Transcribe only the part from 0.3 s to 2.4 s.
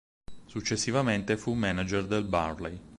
Successivamente, fu manager del